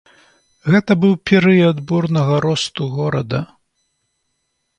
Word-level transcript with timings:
Гэта 0.75 0.91
быў 1.03 1.13
перыяд 1.31 1.77
бурнага 1.91 2.39
росту 2.47 2.83
горада. 2.97 3.39